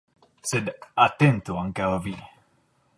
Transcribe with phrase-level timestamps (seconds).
[0.51, 0.71] Sed
[1.05, 2.19] atentu ankaŭ vi.